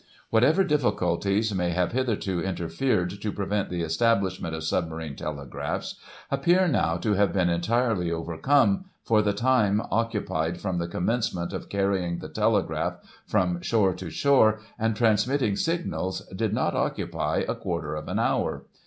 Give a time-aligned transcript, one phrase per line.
[0.31, 5.95] Whatever difficulties may have hitherto interfered to prevent the establishment of submarine telegraphs,
[6.31, 11.69] appear, now, to have been entirely overcome, for the time occupied from the commencement of
[11.69, 12.95] carrying the telegraph
[13.27, 18.65] from shore to shore, and transmitting signals, did not occupy a quarter of an hour.